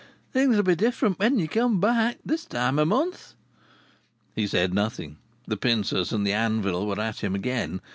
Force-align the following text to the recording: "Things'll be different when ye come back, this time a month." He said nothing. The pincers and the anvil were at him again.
"Things'll 0.33 0.63
be 0.63 0.73
different 0.75 1.19
when 1.19 1.37
ye 1.37 1.45
come 1.45 1.79
back, 1.79 2.17
this 2.25 2.43
time 2.45 2.79
a 2.79 2.87
month." 2.87 3.35
He 4.33 4.47
said 4.47 4.73
nothing. 4.73 5.17
The 5.45 5.57
pincers 5.57 6.11
and 6.11 6.25
the 6.25 6.33
anvil 6.33 6.87
were 6.87 6.99
at 6.99 7.19
him 7.19 7.35
again. 7.35 7.81